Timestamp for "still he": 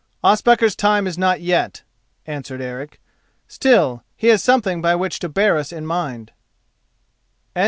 3.47-4.29